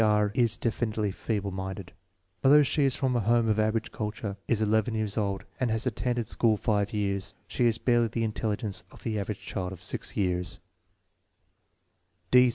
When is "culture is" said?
3.91-4.59